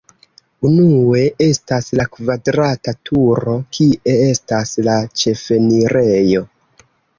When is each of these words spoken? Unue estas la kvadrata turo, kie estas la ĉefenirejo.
Unue 0.69 1.19
estas 1.47 1.89
la 1.99 2.05
kvadrata 2.15 2.95
turo, 3.11 3.55
kie 3.79 4.17
estas 4.33 4.75
la 4.91 4.99
ĉefenirejo. 5.25 6.45